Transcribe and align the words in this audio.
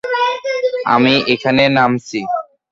আমি 0.93 1.13
এখানে 1.33 1.63
নামছি। 1.77 2.19